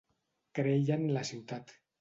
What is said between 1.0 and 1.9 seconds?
en la ciutat.